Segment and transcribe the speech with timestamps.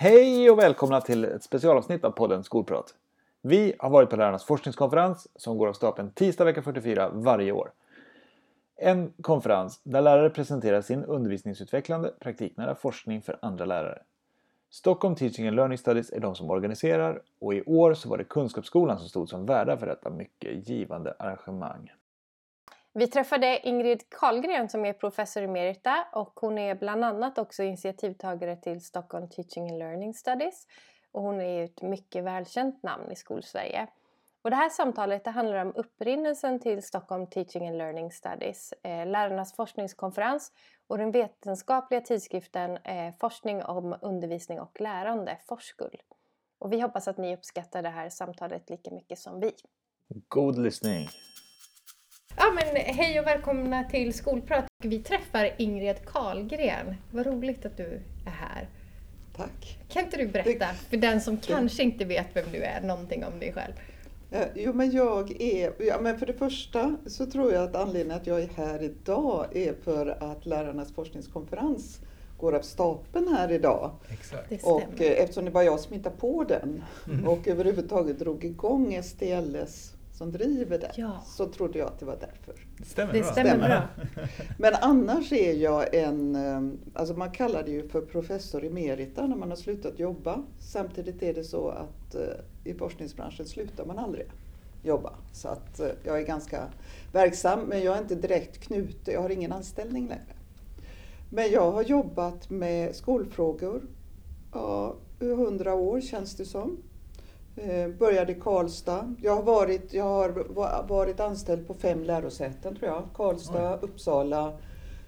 [0.00, 2.94] Hej och välkomna till ett specialavsnitt av podden Skolprat.
[3.42, 7.72] Vi har varit på lärarnas forskningskonferens som går av stapeln tisdag vecka 44 varje år.
[8.76, 14.02] En konferens där lärare presenterar sin undervisningsutvecklande praktiknära forskning för andra lärare.
[14.70, 18.24] Stockholm Teaching and Learning Studies är de som organiserar och i år så var det
[18.24, 21.90] Kunskapsskolan som stod som värdar för detta mycket givande arrangemang.
[22.92, 28.56] Vi träffade Ingrid Karlgren som är professor emerita och hon är bland annat också initiativtagare
[28.56, 30.66] till Stockholm Teaching and Learning Studies.
[31.12, 33.88] Och hon är ett mycket välkänt namn i Skolsverige.
[34.42, 39.06] Och det här samtalet det handlar om upprinnelsen till Stockholm Teaching and Learning Studies, eh,
[39.06, 40.52] lärarnas forskningskonferens
[40.86, 45.96] och den vetenskapliga tidskriften eh, Forskning om undervisning och lärande, Forskull.
[46.58, 49.52] Och vi hoppas att ni uppskattar det här samtalet lika mycket som vi.
[50.28, 51.08] God lyssning!
[52.40, 54.64] Ja men hej och välkomna till Skolprat.
[54.82, 56.94] Vi träffar Ingrid Karlgren.
[57.10, 58.68] Vad roligt att du är här.
[59.36, 59.78] Tack.
[59.88, 63.38] Kan inte du berätta för den som kanske inte vet vem du är, någonting om
[63.40, 63.72] dig själv?
[64.30, 68.20] Ja, jo men jag är, ja, men för det första så tror jag att anledningen
[68.20, 72.00] att jag är här idag är för att lärarnas forskningskonferens
[72.38, 73.90] går av stapeln här idag.
[74.08, 74.64] Exakt.
[74.64, 77.28] Och eh, eftersom det var jag som hittade på den mm.
[77.28, 81.22] och överhuvudtaget drog igång STLS som driver det, ja.
[81.26, 82.54] så trodde jag att det var därför.
[82.78, 83.32] Det stämmer, det bra.
[83.32, 83.88] stämmer bra.
[84.58, 86.60] Men annars är jag en, eh,
[86.94, 90.42] alltså man kallar det ju för professor emerita när man har slutat jobba.
[90.60, 92.22] Samtidigt är det så att eh,
[92.64, 94.26] i forskningsbranschen slutar man aldrig
[94.82, 95.12] jobba.
[95.32, 96.68] Så att eh, jag är ganska
[97.12, 100.34] verksam, men jag är inte direkt knuten, jag har ingen anställning längre.
[101.30, 103.82] Men jag har jobbat med skolfrågor,
[104.52, 106.82] ja, hundra år känns det som.
[107.62, 109.14] Eh, började i Karlstad.
[109.22, 110.28] Jag har, varit, jag har
[110.88, 113.02] varit anställd på fem lärosäten tror jag.
[113.14, 113.78] Karlstad, Oj.
[113.82, 114.52] Uppsala,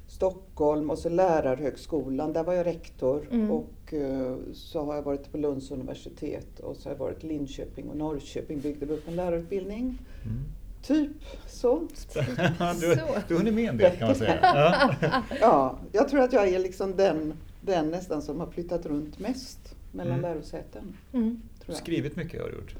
[0.09, 2.33] Stockholm och så Lärarhögskolan.
[2.33, 3.29] Där var jag rektor.
[3.31, 3.51] Mm.
[3.51, 7.89] Och eh, så har jag varit på Lunds universitet och så har jag varit Linköping
[7.89, 8.61] och Norrköping.
[8.61, 9.99] Byggde upp en lärarutbildning.
[10.25, 10.45] Mm.
[10.83, 11.13] Typ
[11.47, 11.89] så.
[12.81, 14.39] du, du hunnit med en del kan man säga.
[14.43, 14.95] Ja.
[15.41, 19.75] ja, jag tror att jag är liksom den, den nästan som har flyttat runt mest
[19.93, 20.23] mellan mm.
[20.23, 20.97] lärosäten.
[21.13, 21.43] Mm.
[21.75, 22.75] Skrivit mycket har du gjort?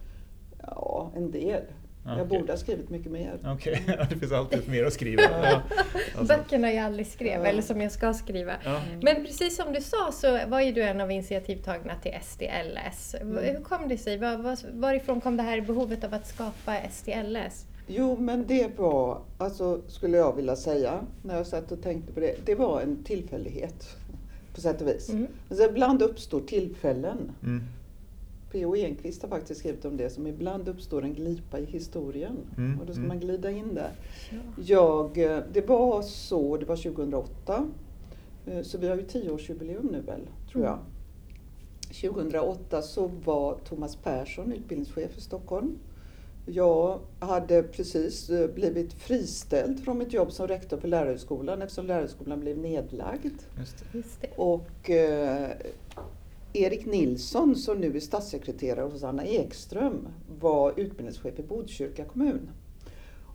[0.63, 1.63] Ja, en del.
[2.05, 2.19] Okay.
[2.19, 3.39] Jag borde ha skrivit mycket mer.
[3.45, 4.07] Okej, okay.
[4.11, 5.23] det finns alltid mer att skriva.
[5.43, 5.63] Ja.
[6.19, 6.37] Alltså.
[6.37, 7.47] Böckerna jag aldrig skrev, ja.
[7.47, 8.53] eller som jag ska skriva.
[8.65, 8.81] Ja.
[9.03, 13.15] Men precis som du sa så var ju du en av initiativtagarna till SDLS.
[13.15, 13.45] Mm.
[13.45, 14.19] Hur kom det sig?
[14.19, 17.67] Var, var, varifrån kom det här behovet av att skapa SDLS?
[17.87, 22.21] Jo, men det var, alltså skulle jag vilja säga, när jag satt och tänkte på
[22.21, 23.97] det, det var en tillfällighet
[24.55, 25.09] på sätt och vis.
[25.09, 25.27] Mm.
[25.49, 27.33] Alltså, ibland uppstår tillfällen.
[27.43, 27.63] Mm.
[28.53, 28.77] P.O.
[28.77, 32.87] Enquist har faktiskt skrivit om det som ibland uppstår en glipa i historien mm, och
[32.87, 33.09] då ska mm.
[33.09, 33.93] man glida in där.
[34.31, 34.39] Ja.
[34.65, 37.69] Jag, eh, det var så, det var 2008,
[38.47, 40.21] eh, så vi har ju tioårsjubileum nu väl,
[40.53, 40.79] tror jag.
[42.01, 42.83] 2008 mm.
[42.83, 45.79] så var Thomas Persson utbildningschef i Stockholm.
[46.47, 52.41] Jag hade precis eh, blivit friställd från mitt jobb som rektor på Lärarhögskolan eftersom Lärarhögskolan
[52.41, 53.43] blev nedlagd.
[53.59, 53.99] Just det.
[53.99, 54.29] Just det.
[54.37, 54.91] Och
[56.53, 60.09] Erik Nilsson som nu är statssekreterare hos Anna Ekström
[60.41, 62.51] var utbildningschef i Botkyrka kommun.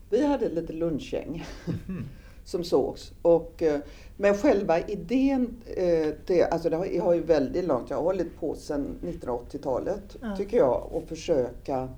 [0.10, 1.46] Vi hade lite lunchgäng
[1.88, 2.04] mm.
[2.44, 3.12] som sågs.
[3.22, 3.80] Och, eh,
[4.18, 8.40] men själva idén, eh, det, alltså det har, har ju väldigt långt, jag har hållit
[8.40, 10.36] på sedan 1980-talet ja.
[10.36, 11.90] tycker jag, och försöka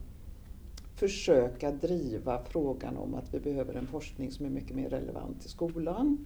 [0.95, 5.50] försöka driva frågan om att vi behöver en forskning som är mycket mer relevant i
[5.50, 6.25] skolan.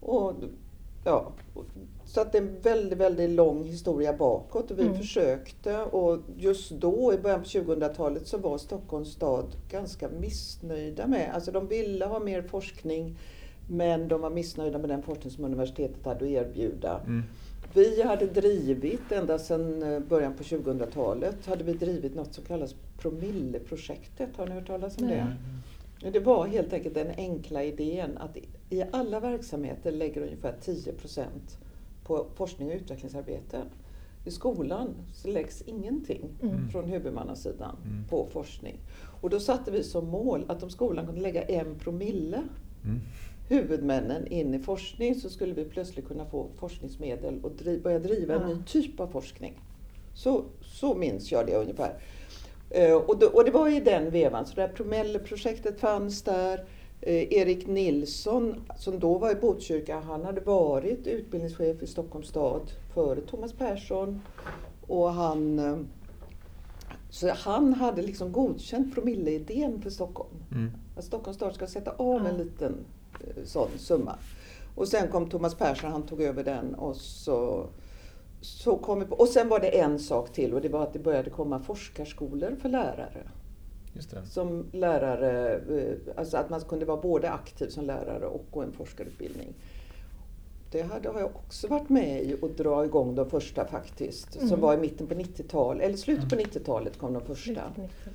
[0.00, 0.34] Och
[1.04, 1.32] ja,
[2.04, 4.98] så att det är en väldigt, väldigt lång historia bakåt och vi mm.
[4.98, 11.30] försökte och just då i början på 2000-talet så var Stockholms stad ganska missnöjda med,
[11.34, 13.16] alltså de ville ha mer forskning
[13.68, 17.00] men de var missnöjda med den forskning som universitetet hade att erbjuda.
[17.06, 17.22] Mm.
[17.74, 22.74] Vi hade drivit, ända sedan eh, början på 2000-talet, hade vi drivit något som kallas
[22.98, 24.36] Promilleprojektet.
[24.36, 25.36] Har ni hört talas om det?
[26.00, 28.36] Det var helt enkelt den enkla idén att
[28.70, 31.24] i alla verksamheter lägger ungefär 10%
[32.04, 33.62] på forskning och utvecklingsarbete.
[34.24, 36.68] I skolan så läggs ingenting mm.
[36.68, 38.04] från huvudmannasidan mm.
[38.08, 38.76] på forskning.
[39.20, 42.42] Och då satte vi som mål att om skolan kunde lägga en promille
[42.84, 43.00] mm.
[43.48, 48.34] huvudmännen in i forskning så skulle vi plötsligt kunna få forskningsmedel och driv, börja driva
[48.34, 49.60] en ny typ av forskning.
[50.14, 51.98] Så, så minns jag det ungefär.
[52.78, 56.64] Uh, och, då, och, det var i den vevan, så det här Promelle-projektet fanns där.
[57.02, 62.72] Eh, Erik Nilsson, som då var i Botkyrka, han hade varit utbildningschef i Stockholms stad
[62.94, 64.20] före Thomas Persson.
[64.86, 65.78] Och han, eh,
[67.10, 70.44] så han hade liksom godkänt promilleidén för Stockholm.
[70.52, 70.70] Mm.
[70.96, 72.74] Att Stockholms stad ska sätta av en liten
[73.20, 74.16] eh, sån summa.
[74.74, 77.66] Och sen kom Thomas Persson, han tog över den och så
[78.40, 80.92] så kom vi på, och sen var det en sak till och det var att
[80.92, 83.30] det började komma forskarskolor för lärare.
[83.92, 84.26] Just det.
[84.26, 88.72] Som lärare, eh, alltså att man kunde vara både aktiv som lärare och gå en
[88.72, 89.54] forskarutbildning.
[90.72, 94.36] Det hade, har jag också varit med i och dra igång de första faktiskt.
[94.36, 94.48] Mm.
[94.48, 97.62] Som var i mitten på 90-talet, eller slutet på 90-talet kom de första.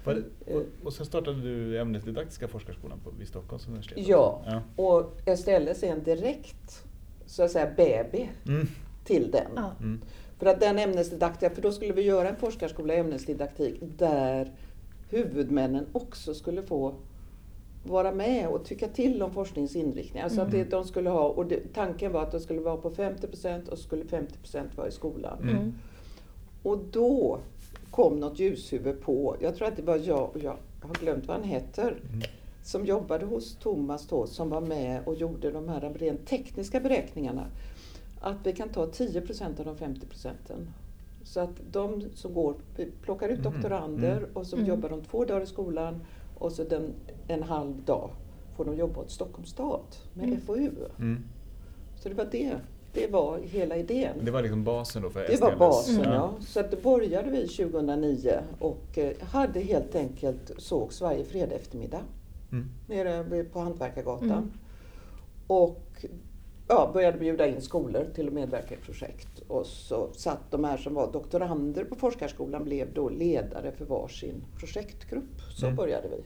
[0.06, 4.08] Det, och, och sen startade du ämnesdidaktiska forskarskolan på, vid Stockholms universitet?
[4.08, 4.62] Ja, ja.
[4.84, 6.84] och STLS är en direkt,
[7.26, 8.68] så att säga, baby Mm.
[9.06, 9.52] Till den.
[9.56, 9.72] Ja.
[9.80, 10.02] Mm.
[10.40, 14.52] För att den ämnesdidaktiska, för då skulle vi göra en forskarskola i ämnesdidaktik där
[15.10, 16.94] huvudmännen också skulle få
[17.84, 20.24] vara med och tycka till om forskningsinriktning.
[20.24, 22.90] Alltså att det, de skulle ha, och det, tanken var att de skulle vara på
[22.90, 25.38] 50% och skulle 50% vara i skolan.
[25.42, 25.74] Mm.
[26.64, 27.40] Och då
[27.92, 31.38] kom något ljushuvud på, jag tror att det var jag, och jag har glömt vad
[31.38, 31.98] han heter,
[32.64, 37.46] som jobbade hos Thomas då, som var med och gjorde de här rent tekniska beräkningarna.
[38.26, 40.68] Att vi kan ta 10% av de 50 procenten.
[41.24, 43.54] Så att de som går, vi plockar ut Mhm.
[43.54, 44.30] doktorander Mm.
[44.34, 44.68] och så Mm.
[44.68, 46.02] jobbar de två dagar i skolan
[46.38, 46.94] och så den,
[47.28, 48.10] en halv dag
[48.58, 49.82] får de jobba åt Stockholms stad
[50.14, 50.42] med Mm.
[50.42, 50.70] FoU.
[51.00, 51.24] Mm.
[52.00, 52.56] Så det var det,
[52.94, 54.16] det var hela idén.
[54.22, 56.12] Det var liksom basen då för Det var basen, Mm.
[56.14, 56.34] ja.
[56.40, 62.02] Så att då började vi 2009 och eh, hade helt enkelt sågs varje fredag eftermiddag
[62.52, 62.70] Mm.
[62.88, 64.30] nere på Hantverkargatan.
[64.32, 64.52] Mm.
[65.48, 66.06] Och
[66.68, 69.40] ja, började bjuda in skolor till att medverka i projekt.
[69.48, 74.44] Och så satt de här som var doktorander på forskarskolan blev då ledare för varsin
[74.60, 75.42] projektgrupp.
[75.56, 75.76] Så Mm.
[75.76, 76.24] började vi.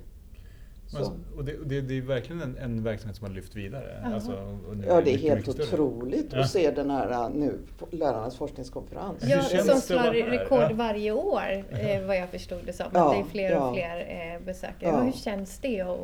[0.93, 1.11] Men, Så.
[1.37, 4.01] och det, och det, det är verkligen en, en verksamhet som har lyft vidare?
[4.03, 4.13] Ja.
[4.13, 6.39] Alltså, och Ja, det är helt otroligt Ja.
[6.39, 7.59] att se den här äh, nu,
[7.91, 9.23] lärarnas forskningskonferens.
[9.29, 10.11] Ja, som slår här?
[10.13, 10.69] rekord Ja.
[10.73, 12.85] varje år eh, vad jag förstod det som.
[12.93, 13.73] Ja, att det är fler och ja.
[13.73, 13.99] fler
[14.35, 14.89] eh, besökare.
[14.89, 14.97] Ja.
[14.97, 15.97] Och hur känns det att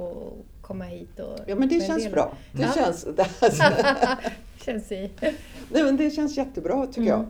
[0.67, 1.19] komma hit?
[1.19, 2.37] Och Ja men det känns bra.
[2.53, 2.71] Det Ja.
[2.73, 3.05] känns,
[3.41, 3.63] alltså,
[4.65, 5.09] känns i.
[5.71, 7.07] nej, men det känns jättebra tycker Mm.
[7.11, 7.25] jag.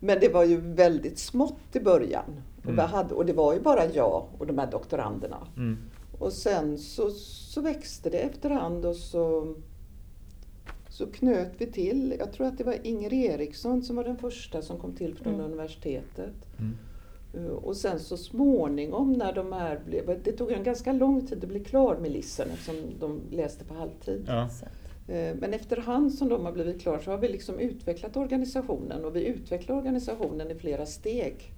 [0.00, 2.42] Men det var ju väldigt smått i början.
[2.58, 2.76] Och, Mm.
[2.76, 5.46] vi hade, och det var ju bara jag och de här doktoranderna.
[5.56, 5.78] Mm.
[6.18, 9.54] Och sen så, så växte det efterhand och så,
[10.88, 12.14] så knöt vi till.
[12.18, 15.34] Jag tror att det var Inger Eriksson som var den första som kom till från
[15.34, 15.46] Mm.
[15.46, 16.34] universitetet.
[17.34, 17.46] Mm.
[17.46, 21.44] Uh, Och sen så småningom när de här blev, det tog en ganska lång tid
[21.44, 24.24] att bli klar med Lissen eftersom de läste på halvtid.
[24.28, 24.48] Ja.
[25.08, 29.16] Eh, Men efterhand som de har blivit klara så har vi liksom utvecklat organisationen och
[29.16, 31.52] vi utvecklar organisationen i flera steg.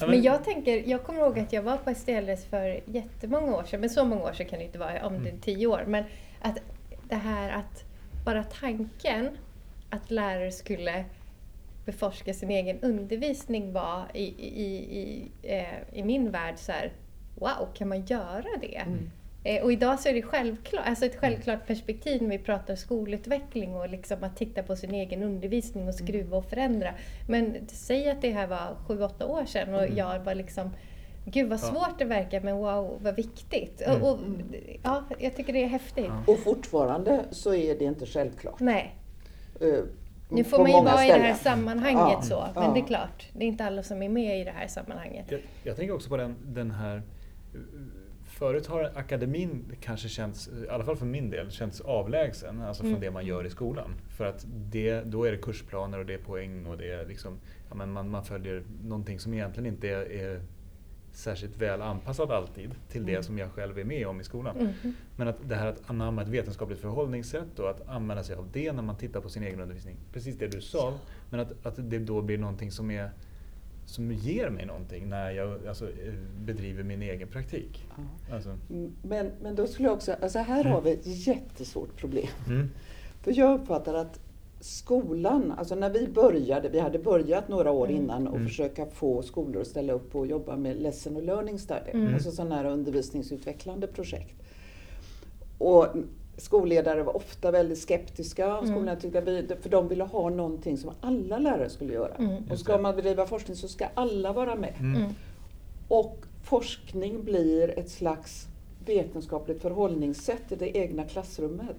[0.00, 3.80] Men jag tänker, jag kommer ihåg att jag var på STLS för jättemånga år sedan,
[3.80, 5.84] men så många år sedan kan det inte vara, om det är tio år.
[5.86, 6.04] Men
[6.40, 6.58] att
[7.08, 7.84] det här att
[8.24, 9.28] bara tanken
[9.90, 11.04] att lärare skulle
[11.84, 16.92] beforska sin egen undervisning var i, i, i, eh, i min värld så här,
[17.34, 18.82] wow, kan man göra det?
[19.44, 23.74] Eh, Och idag så är det självklart, alltså ett självklart perspektiv när vi pratar skolutveckling
[23.76, 26.94] och liksom att titta på sin egen undervisning och skruva och förändra.
[27.28, 30.70] Men säg att det här var sju, åtta år sedan och jag var liksom
[31.24, 31.62] Gud vad Ja.
[31.62, 33.82] svårt det verkar men wow vad viktigt.
[33.82, 34.02] Mm.
[34.02, 34.18] Och, och,
[34.82, 36.04] ja, jag tycker det är häftigt.
[36.26, 36.32] Ja.
[36.32, 38.60] Och fortfarande så är det inte självklart.
[38.60, 38.94] Nej,
[39.60, 39.84] eh,
[40.30, 41.36] nu får man ju vara i det här ställen.
[41.36, 42.46] sammanhanget Ja, så.
[42.54, 42.70] Men ja.
[42.74, 45.26] det är klart, det är inte alla som är med i det här sammanhanget.
[45.28, 47.02] Jag, jag tänker också på den, den här...
[48.38, 52.90] Förut har akademin kanske känts, i alla fall för min del, känts avlägsen alltså från
[52.90, 53.00] Mm.
[53.00, 53.94] det man gör i skolan.
[54.16, 57.38] För att det, då är det kursplaner och det är poäng och det är liksom,
[57.68, 60.40] ja, men man, man följer någonting som egentligen inte är, är
[61.12, 64.56] särskilt väl anpassat alltid till det som jag själv är med om i skolan.
[64.56, 64.94] Mhm.
[65.16, 68.72] Men att det här att anamma ett vetenskapligt förhållningssätt och att använda sig av det
[68.72, 69.96] när man tittar på sin egen undervisning.
[70.12, 70.98] Precis det du sa,
[71.30, 73.10] men att, att det då blir någonting som, är,
[73.86, 75.88] som ger mig någonting när jag alltså,
[76.40, 77.86] bedriver min egen praktik.
[77.96, 78.34] Ja.
[78.34, 78.58] Alltså,
[79.02, 82.28] Men, men då skulle jag också, alltså här har vi ett jättesvårt problem.
[82.48, 82.70] mm,
[83.22, 84.20] För jag uppfattar att
[84.60, 88.02] skolan, alltså när vi började, vi hade börjat några år Mm.
[88.02, 88.48] innan och Mm.
[88.48, 92.14] försöka få skolor att ställa upp och jobba med lesson och learning study, Mm.
[92.14, 94.34] alltså sådana här undervisningsutvecklande projekt.
[95.58, 95.86] Och
[96.36, 98.66] skolledare var ofta väldigt skeptiska, Mm.
[98.66, 102.14] skolorna tyckte att vi, för de ville ha någonting som alla lärare skulle göra.
[102.14, 102.44] Mm.
[102.50, 104.74] Och ska man bedriva forskning så ska alla vara med.
[104.80, 105.12] mm, Mm.
[105.88, 108.46] Och forskning blir ett slags
[108.86, 111.76] vetenskapligt förhållningssätt i det egna klassrummet.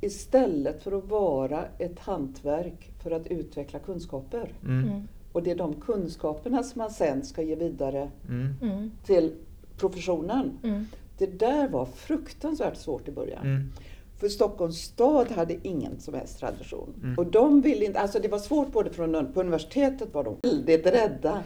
[0.00, 4.52] Istället för att vara ett hantverk för att utveckla kunskaper.
[4.64, 5.08] mm, Mm.
[5.32, 8.90] Och det är de kunskaperna som man sen ska ge vidare mm, Mm.
[9.06, 9.32] till
[9.78, 10.58] professionen.
[10.64, 10.86] Mm.
[11.18, 13.46] Det där var fruktansvärt svårt i början.
[13.46, 13.72] mm,
[14.20, 16.94] För Stockholms stad hade ingen som helst tradition.
[17.02, 17.18] Mm.
[17.18, 20.86] Och de ville inte, alltså det var svårt både från, på universitetet var de väldigt
[20.86, 21.42] rädda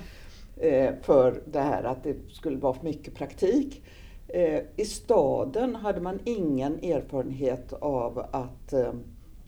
[0.56, 3.82] eh, för det här att det skulle vara för mycket praktik.
[4.28, 8.92] Eh, I staden hade man ingen erfarenhet av att, eh,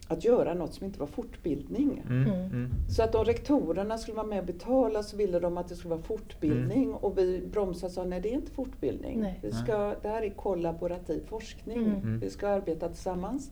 [0.07, 2.03] att göra något som inte var fortbildning.
[2.09, 2.69] Mm.
[2.89, 5.95] Så att om rektorerna skulle vara med och betala så ville de att det skulle
[5.95, 6.95] vara fortbildning mm.
[6.95, 9.25] och vi bromsade och sa nej det är inte fortbildning.
[9.41, 12.01] Vi ska, det här är kollaborativ forskning.
[12.21, 13.51] Vi ska arbeta tillsammans.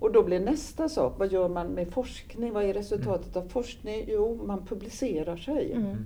[0.00, 2.52] Och då blir nästa sak, vad gör man med forskning?
[2.52, 4.04] Vad är resultatet av forskning?
[4.08, 5.72] Jo, man publicerar sig.
[5.72, 5.96] Mm.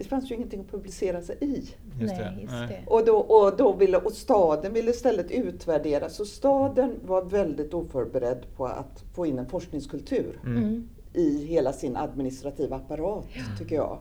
[0.00, 1.54] Det fanns ju ingenting att publicera sig i.
[2.00, 2.30] Just det.
[2.30, 2.82] Nej, just det.
[2.86, 8.46] Och, då, och, då ville, och staden ville istället utvärdera, så staden var väldigt oförberedd
[8.56, 10.88] på att få in en forskningskultur mm.
[11.12, 13.42] i hela sin administrativa apparat, ja.
[13.58, 13.98] tycker jag.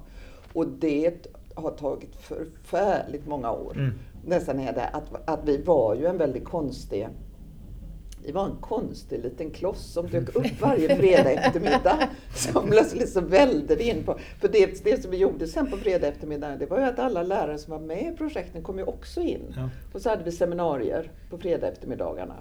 [0.53, 3.73] Och det har tagit förfärligt många år.
[3.77, 3.93] Mm.
[4.25, 7.07] Nästan är det att, att vi var ju en väldigt konstig
[8.25, 12.09] det var en konstig liten kloss som dök upp varje fredag eftermiddag.
[12.35, 14.19] Som plötsligt så välde det in på...
[14.39, 17.23] För det, det som vi gjorde sen på fredag eftermiddag, det var ju att alla
[17.23, 19.53] lärare som var med i projekten kom ju också in.
[19.55, 19.69] Ja.
[19.93, 22.35] Och så hade vi seminarier på fredag eftermiddagarna.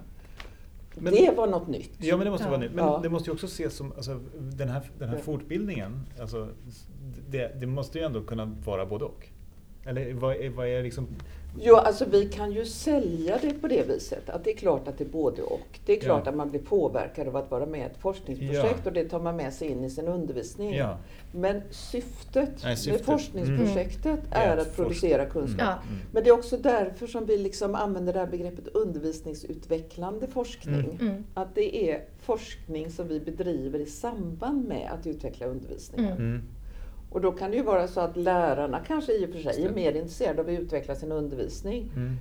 [0.94, 1.92] Men, det var något nytt.
[1.98, 2.50] Ja, men det måste ja.
[2.50, 2.72] vara nytt.
[2.72, 3.00] Men ja.
[3.02, 6.48] det måste ju också ses som, alltså, den här, den här fortbildningen, alltså,
[7.28, 9.26] det, det måste ju ändå kunna vara både och.
[9.86, 11.08] Eller vad är, vad är liksom
[11.60, 14.30] Jo, alltså vi kan ju sälja det på det viset.
[14.30, 15.80] Att det är klart att det är både och.
[15.86, 16.30] Det är klart ja.
[16.30, 18.88] att man blir påverkad av att vara med i ett forskningsprojekt ja.
[18.88, 20.74] och det tar man med sig in i sin undervisning.
[20.74, 20.98] Ja.
[21.32, 23.06] Men syftet, Nej, syftet.
[23.06, 24.50] med forskningsprojektet mm.
[24.50, 25.60] är att producera kunskap.
[25.88, 26.00] Mm.
[26.12, 30.98] Men det är också därför som vi liksom använder det här begreppet undervisningsutvecklande forskning.
[31.00, 31.00] Mm.
[31.00, 31.24] mm.
[31.34, 36.42] Att det är forskning som vi bedriver i samband med att utveckla undervisningen.
[37.10, 37.14] Mm.
[37.14, 39.70] Och då kan det ju vara så att lärarna kanske i och för sig är
[39.70, 41.92] mer intresserade av att utveckla sin undervisning.
[41.96, 42.16] Mm.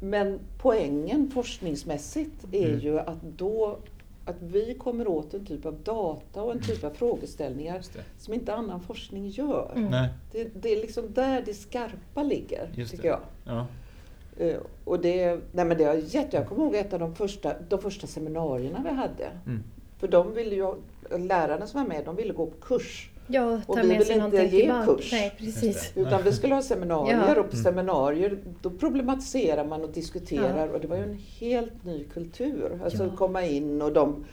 [0.00, 2.80] Men poängen forskningsmässigt är mm.
[2.80, 3.78] ju att då
[4.24, 7.80] att vi kommer åt en typ av data och en typ av frågeställningar
[8.18, 9.72] som inte annan forskning gör.
[9.76, 10.08] Mm.
[10.32, 13.08] Det, det, är liksom där det skarpa ligger, Just tycker det.
[13.08, 13.20] jag.
[13.44, 13.66] Ja.
[14.40, 17.54] Uh, och det, nej men det har gett, jag kommer ihåg ett av de första,
[17.68, 19.30] de första seminarierna vi hade.
[19.46, 19.62] Mm.
[19.98, 20.74] För de ville ju,
[21.18, 23.10] lärarna som var med, de ville gå på kurs.
[23.26, 24.86] Ja, och vi vill inte ge tillbaka.
[24.86, 25.12] kurs.
[25.12, 25.92] Nej, precis.
[25.94, 27.40] Utan vi skulle ha seminarier ja.
[27.40, 30.72] och på seminarier då problematiserar man och diskuterar ja.
[30.72, 32.80] och det var ju en helt ny kultur.
[32.84, 33.16] Alltså ja.
[33.16, 34.24] komma in och de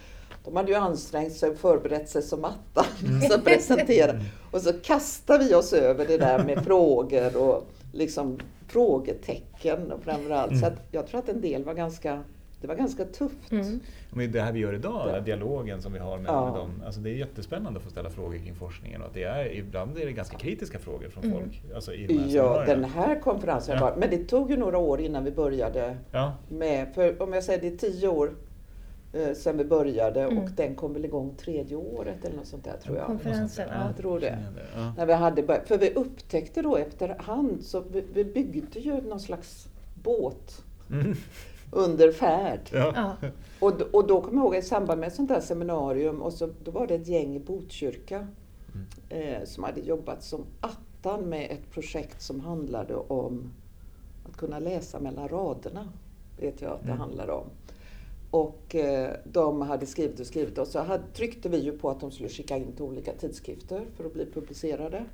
[0.46, 2.86] de hade ju ansträngt sig och förberett sig som attan.
[3.06, 3.42] Mm.
[3.46, 4.12] presentera.
[4.12, 4.24] Mm.
[4.52, 10.52] Och så kastar vi oss över det där med frågor och liksom frågetecken framförallt.
[10.52, 10.62] Mm.
[10.62, 12.24] Så att jag tror att en del var ganska
[12.62, 13.52] det var ganska tufft.
[13.52, 13.80] Mm.
[14.10, 15.20] Men det här vi gör idag, ja.
[15.20, 16.46] dialogen som vi har med, ja.
[16.46, 19.24] med dem, alltså det är jättespännande att få ställa frågor kring forskningen och att det
[19.24, 21.38] är, ibland är det ganska kritiska frågor från mm.
[21.38, 21.64] folk.
[21.76, 23.82] Alltså i de ja, den här konferensen ja.
[23.82, 26.34] var, men det tog ju några år innan vi började ja.
[26.50, 28.32] med, för om jag säger det är tio år
[29.14, 30.38] eh, sen vi började mm.
[30.38, 33.06] och den kom väl igång tredje året eller något sånt där tror jag.
[33.06, 33.88] Konferensen, ja.
[33.88, 34.38] Jag tror det.
[34.76, 34.94] Ja.
[34.98, 39.20] När vi hade börjat, för vi upptäckte då efterhand så vi, vi byggde ju någon
[39.20, 39.68] slags
[40.04, 40.64] båt.
[40.92, 41.16] Mm
[41.72, 42.70] under färd.
[42.72, 43.16] Ja.
[43.60, 46.50] Och, och då kommer jag ihåg i samband med ett sånt där seminarium, och så,
[46.64, 48.28] då var det ett gäng i Botkyrka
[48.74, 49.34] mm.
[49.34, 53.52] eh, som hade jobbat som attan med ett projekt som handlade om
[54.30, 55.90] att kunna läsa mellan raderna.
[56.40, 57.00] vet jag att det mm.
[57.00, 57.46] handlar om.
[58.32, 62.00] Och eh, de hade skrivit och skrivit och så hade, tryckte vi ju på att
[62.00, 65.06] de skulle skicka in till olika tidskrifter för att bli publicerade.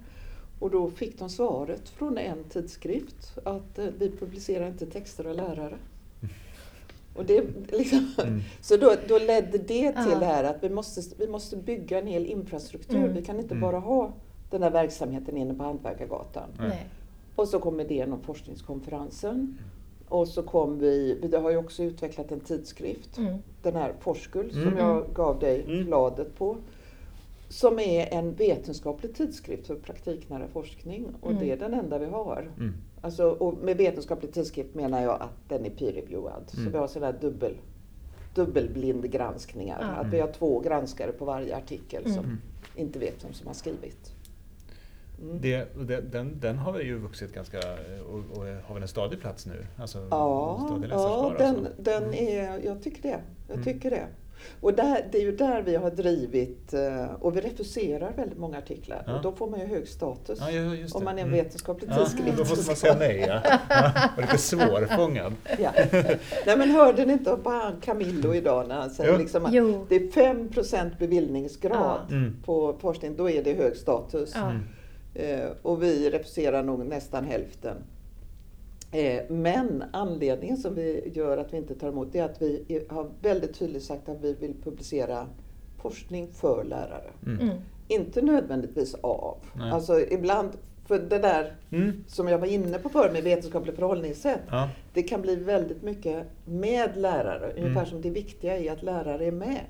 [0.60, 5.36] Och då fick de svaret från en tidskrift att eh, vi publicerar inte texter av
[5.36, 5.78] lärare.
[7.16, 8.42] Och det, liksom, mm.
[8.62, 10.20] Så då, då ledde det till ja.
[10.20, 12.98] det här att vi måste, vi måste bygga en hel infrastruktur.
[12.98, 13.14] Mm.
[13.14, 13.62] Vi kan inte mm.
[13.62, 14.14] bara ha
[14.50, 16.50] den här verksamheten inne på Hantverkargatan.
[16.60, 16.88] Nej.
[17.36, 19.58] Och så kom idén om forskningskonferensen.
[20.10, 23.38] Och så kom vi, vi har ju också utvecklat en tidskrift, mm.
[23.62, 24.78] den här Forskul som mm.
[24.78, 25.86] jag gav dig mm.
[25.86, 26.58] bladet på.
[27.50, 32.52] Som är en vetenskaplig tidskrift för praktiknära forskning och det är den enda vi har.
[33.06, 36.54] Alltså, och med vetenskaplig tidskrift menar jag att den är peer-reviewad.
[36.54, 36.66] Mm.
[36.66, 37.54] Så vi har sådana dubbel,
[38.36, 39.82] dubbelblindgranskningar.
[39.82, 39.96] Mm.
[39.96, 42.38] Att vi har två granskare på varje artikel som mm.
[42.76, 44.12] inte vet vem som har skrivit.
[45.22, 45.42] Mm.
[45.42, 47.60] Det, det, den, den har ju vuxit ganska
[48.10, 49.66] och, och har väl en stadig plats nu?
[49.78, 52.14] Alltså, ja, ja den, den mm.
[52.14, 53.22] är, jag tycker det.
[53.48, 53.64] Jag mm.
[53.64, 54.08] tycker det.
[54.62, 58.58] Och där, det är ju där vi har drivit, eh, och vi refuserar väldigt många
[58.58, 59.04] artiklar.
[59.08, 59.15] Ja.
[59.15, 61.44] Och då får man ju hög status ja, om man är en mm.
[61.44, 62.00] vetenskaplig mm.
[62.00, 62.38] tidskrift.
[62.38, 63.42] då måste man säga nej, ja.
[63.70, 64.10] ja.
[64.15, 65.34] Och lite svårfångad.
[65.60, 65.72] Ja.
[66.46, 69.86] Nej men hörde ni inte bara Camillo idag när han säger liksom att jo.
[69.89, 70.12] det är
[70.63, 72.36] 5 bevillningsgrad mm.
[72.46, 74.36] på forskning, då är det hög status.
[74.36, 74.62] Mm.
[75.13, 77.77] Eh, och vi refuserar nog nästan hälften.
[78.92, 82.86] Eh, men anledningen som vi gör att vi inte tar emot det är att vi
[82.89, 85.27] har väldigt tydligt sagt att vi vill publicera
[85.77, 87.10] forskning för lärare.
[87.25, 87.39] Mm.
[87.39, 87.56] Mm.
[87.88, 89.38] Inte nödvändigtvis av.
[89.56, 89.72] Nej.
[89.72, 90.50] Alltså ibland
[90.88, 92.04] För det där Mm.
[92.08, 94.42] som jag var inne på förr med vetenskapligt förhållningssätt.
[94.50, 94.70] Ja.
[94.94, 97.50] Det kan bli väldigt mycket med lärare.
[97.58, 97.86] Ungefär Mm.
[97.86, 99.62] som det viktiga är att lärare är med.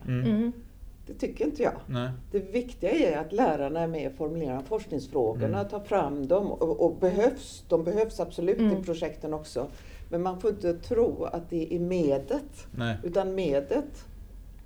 [1.08, 1.74] Det tycker inte jag.
[1.88, 2.10] Nej.
[2.32, 5.70] Det viktiga är att lärarna är med och formulerar forskningsfrågorna, Mm.
[5.70, 7.64] tar fram dem och, och behövs.
[7.70, 8.78] De behövs absolut Mm.
[8.78, 9.68] i projekten också.
[10.10, 12.68] Men man får inte tro att det är medet.
[12.72, 12.98] Nej.
[13.04, 14.06] Utan medet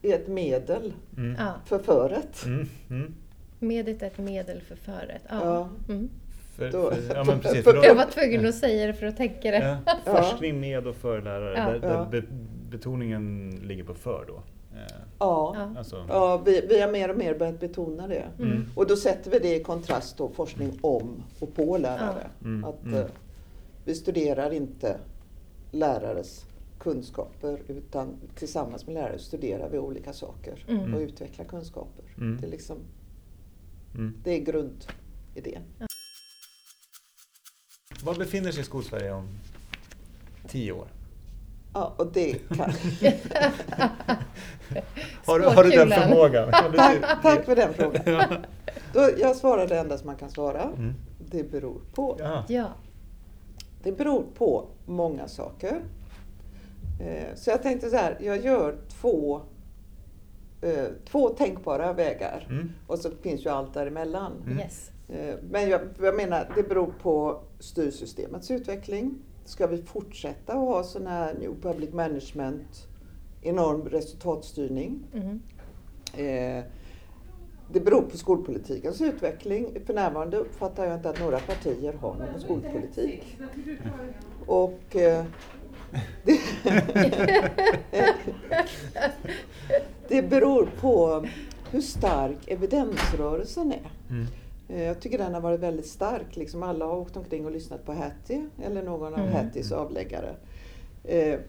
[0.02, 1.36] är ett medel Mm.
[1.66, 2.46] För föret.
[2.46, 2.68] Mm.
[2.90, 3.14] Mm.
[3.60, 5.22] Medet är ett medel för föret.
[5.30, 5.40] Ja.
[5.46, 5.70] Ja.
[5.94, 6.10] Mm.
[6.56, 7.64] För, för, ja, men precis.
[7.64, 9.78] för- För då, Jag var tvungen att säga det för att tänka det.
[9.86, 11.80] ja, forskning med och för lärare.
[11.82, 11.88] Ja.
[11.90, 12.24] Där, där
[12.70, 14.44] betoningen ligger på för då.
[14.80, 15.54] Eh, Ja.
[15.58, 15.80] Ja.
[15.80, 18.26] Alltså, Ja, vi, vi har mer och mer börjat betona det.
[18.40, 18.66] Mm.
[18.76, 22.28] Och då sätter vi det i kontrast då forskning om och på lärare.
[22.40, 22.46] Ja.
[22.48, 22.96] Mm, Att mm.
[23.00, 23.06] eh,
[23.86, 24.98] vi studerar inte
[25.72, 26.46] lärares
[26.80, 30.94] kunskaper utan tillsammans med lärare studerar vi olika saker Mm.
[30.94, 32.06] och utvecklar kunskaper.
[32.18, 32.38] Mm.
[32.42, 32.78] Det, är liksom,
[33.96, 34.14] Mm.
[34.24, 35.64] det är grundidén.
[38.04, 39.28] Var befinner sig Skolsverige om
[40.48, 40.88] tio år?
[41.74, 42.60] Ja, och det kan...
[45.26, 46.52] Har, du- har du den förmågan?
[46.52, 48.02] Tack, tack för den frågan.
[48.06, 48.26] Ja.
[48.94, 50.62] Då, jag svarar det enda som man kan svara.
[50.64, 50.94] Mm.
[51.32, 52.16] Det beror på.
[52.20, 52.44] Ja.
[52.48, 52.66] Ja.
[53.84, 55.82] Det beror på många saker.
[57.02, 59.42] Eh, Så jag tänkte så här, jag gör två,
[60.62, 62.48] eh, två tänkbara vägar.
[62.50, 62.72] Mm.
[62.88, 64.32] Och så finns ju allt däremellan.
[64.46, 64.60] Mm.
[64.60, 64.92] Yes.
[65.10, 69.16] Eh, Men jag, jag menar, det beror på styrsystemets utveckling.
[69.50, 72.88] Ska vi fortsätta att ha sån här New Public Management,
[73.42, 75.04] enorm resultatstyrning?
[75.14, 75.40] Mm.
[76.14, 76.64] Eh,
[77.72, 79.78] Det beror på skolpolitikens utveckling.
[79.86, 83.38] För närvarande uppfattar jag inte att några partier har någon skolpolitik.
[84.46, 85.26] Och eh,
[86.26, 86.40] det,
[90.08, 91.26] det beror på
[91.72, 93.92] hur stark evidensrörelsen är.
[94.10, 94.26] Mm.
[94.70, 96.36] Eh, Jag tycker den har varit väldigt stark.
[96.36, 99.34] Liksom alla har åkt omkring och lyssnat på Hattie eller någon av Mm.
[99.34, 100.36] Hatties avläggare.
[101.04, 101.40] Eh,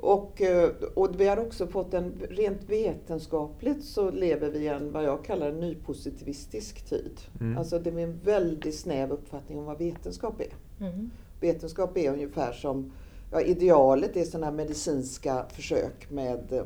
[0.00, 4.92] Och, eh, och vi har också fått en, rent vetenskapligt så lever vi i en
[4.92, 7.20] vad jag kallar en nypositivistisk tid.
[7.40, 7.58] Mm.
[7.58, 10.84] Alltså det är en väldigt snäv uppfattning om vad vetenskap är.
[10.86, 11.10] Mm.
[11.40, 12.92] Vetenskap är ungefär som,
[13.32, 16.62] ja idealet är sådana här medicinska försök med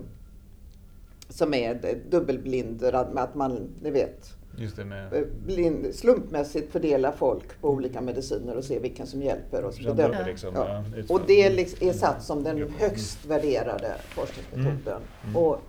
[1.28, 7.12] som är dubbelblinder, med att man, ni vet, Just det med eh, blind, slumpmässigt fördela
[7.12, 10.26] folk på olika mediciner och se vilken som hjälper oss bedöma.
[10.26, 10.54] liksom.
[10.54, 10.84] Ja.
[10.96, 15.02] Ja, Och det liksom är satt som den högst värderade forskningsmetoden.
[15.24, 15.36] Mm.
[15.36, 15.60] Och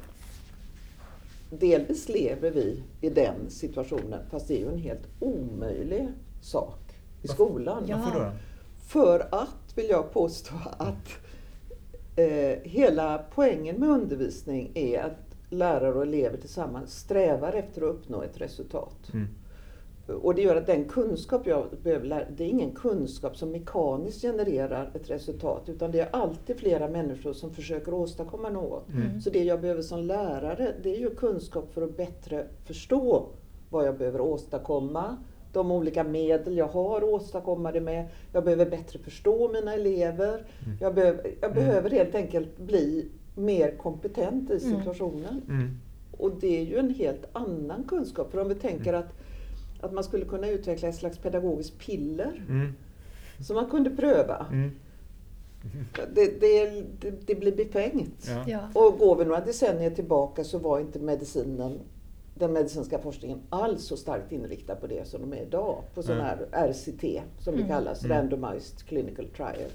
[1.50, 6.08] delvis lever vi i den situationen, fast det är ju en helt omöjlig
[6.41, 6.80] sak
[7.22, 7.84] i skolan.
[7.88, 7.98] Ja.
[7.98, 8.32] Varför då?
[8.88, 11.10] För att, vill jag påstå, att
[12.15, 15.22] eh, hela poängen med undervisning är att
[15.54, 19.13] lärare och elever tillsammans strävar efter att uppnå ett resultat.
[19.13, 19.28] Mm.
[20.22, 24.22] Och det gör att den kunskap jag behöver lära, det är ingen kunskap som mekaniskt
[24.22, 28.89] genererar ett resultat, utan det är alltid flera människor som försöker åstadkomma något.
[28.89, 29.22] Mm.
[29.22, 33.26] Så det jag behöver som lärare, det är ju kunskap för att bättre förstå
[33.70, 35.18] vad jag behöver åstadkomma,
[35.54, 38.08] de olika medel jag har att åstadkomma det med.
[38.34, 40.34] Jag behöver bättre förstå mina elever.
[40.66, 40.78] Mm.
[40.82, 44.60] Jag, behöver, jag behöver helt enkelt bli mer kompetent i Mm.
[44.80, 45.41] situationen.
[45.50, 45.80] Mm.
[46.17, 48.32] Och det är ju en helt annan kunskap.
[48.32, 49.13] För om vi tänker att,
[49.82, 52.74] att man skulle kunna utveckla ett slags pedagogiskt piller Mm.
[53.39, 54.46] som man kunde pröva.
[54.52, 54.72] Mm.
[56.13, 56.69] Det, det,
[57.00, 58.28] det, det blir befängt.
[58.28, 58.43] Ja.
[58.48, 58.82] Ja.
[58.82, 61.80] Och går vi några decennier tillbaka så var inte medicinen,
[62.36, 65.84] den medicinska forskningen alls så starkt inriktad på det som de är idag.
[65.93, 66.26] På sån Nej.
[66.26, 67.67] här RCT som det Mm.
[67.67, 68.17] kallas, Mm.
[68.17, 69.72] Randomized Clinical Trial.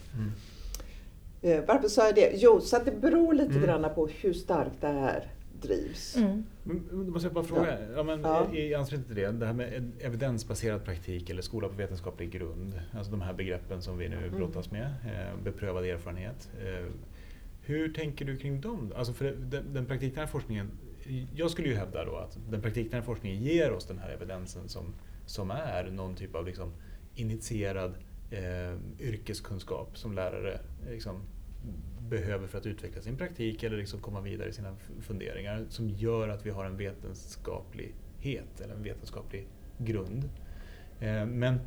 [1.42, 2.32] Eh, varför sa jag det?
[2.36, 3.62] Jo, så att det beror lite Mm.
[3.62, 5.24] grann på hur starkt det här
[5.62, 6.16] drivs.
[6.16, 6.44] Mm.
[6.90, 8.02] Då måste jag bara fråga, ja.
[8.02, 8.54] men, Ja.
[8.54, 12.80] i anslutning till det, det här med ed- evidensbaserad praktik eller skola på vetenskaplig grund,
[12.96, 14.36] alltså de här begreppen som vi nu Mm.
[14.36, 16.48] brottas med, eh, beprövad erfarenhet.
[16.64, 16.86] Eh,
[17.62, 18.92] hur tänker du kring dem?
[18.96, 20.70] Alltså för den, den praktiknära forskningen,
[21.36, 24.94] jag skulle ju hävda då att den praktiknära forskningen ger oss den här evidensen som,
[25.26, 26.72] som är någon typ av liksom
[27.14, 27.94] initierad
[28.30, 31.22] eh, yrkeskunskap som lärare eh, liksom,
[32.08, 36.28] behöver för att utveckla sin praktik eller liksom komma vidare i sina funderingar som gör
[36.28, 39.46] att vi har en vetenskaplighet eller en vetenskaplig
[39.78, 40.28] grund.
[41.00, 41.60] Eh, men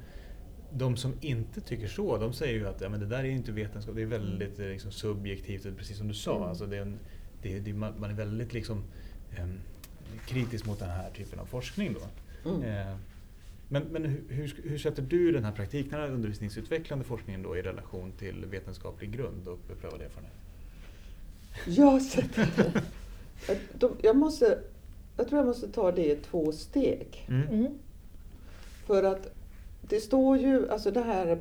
[0.73, 3.51] de som inte tycker så, de säger ju att ja, men det där är inte
[3.51, 6.35] vetenskap, det är väldigt eh, liksom, subjektivt, precis som du sa.
[6.35, 6.49] Mm.
[6.49, 6.99] Alltså, det är en,
[7.41, 8.83] det, det, man är väldigt liksom,
[9.37, 9.59] em,
[10.27, 11.93] kritisk mot den här typen av forskning.
[11.93, 12.49] Då.
[12.49, 12.63] Mm.
[12.63, 12.95] Eh,
[13.71, 18.11] men men hur, hur, hur sätter du den här praktiknära undervisningsutvecklande forskningen då i relation
[18.11, 20.33] till vetenskaplig grund och beprövad erfarenhet?
[21.65, 22.49] Jag sätter
[23.47, 24.59] jag, de- jag, måste,
[25.17, 27.25] jag tror jag måste ta det i två steg.
[27.29, 27.47] Mm.
[27.47, 27.73] Mm.
[28.85, 29.33] För att
[29.81, 31.39] det står ju, alltså det här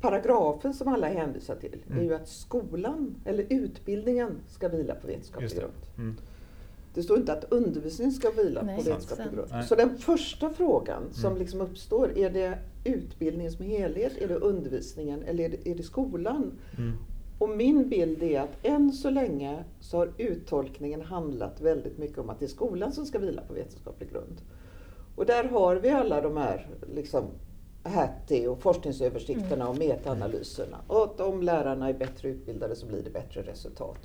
[0.00, 1.98] paragrafen som alla hänvisar till mm.
[1.98, 6.16] är ju att skolan, eller utbildningen, ska vila på vetenskaplig grund.
[6.96, 7.02] Mm.
[7.02, 9.64] Det står inte att undervisningen ska vila Nej, på vetenskaplig grund.
[9.64, 11.38] Så den första frågan som mm.
[11.38, 15.82] liksom uppstår, är det utbildningen som helhet, är det undervisningen eller är det, är det
[15.82, 16.52] skolan?
[16.78, 16.92] Mm.
[17.38, 22.30] Och min bild är att än så länge så har uttolkningen handlat väldigt mycket om
[22.30, 24.40] att det är skolan som ska vila på vetenskaplig grund.
[25.16, 27.24] Och där har vi alla de här liksom,
[27.82, 29.68] Hattie och forskningsöversikterna mm.
[29.68, 30.76] och metaanalyserna.
[30.86, 33.98] Och om lärarna är bättre utbildade så blir det bättre resultat.